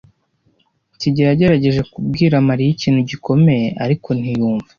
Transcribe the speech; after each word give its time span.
kigeli 0.99 1.29
yagerageje 1.29 1.81
kubwira 1.91 2.35
Mariya 2.47 2.69
ikintu 2.73 3.01
gikomeye, 3.09 3.67
ariko 3.83 4.09
ntiyumva. 4.19 4.69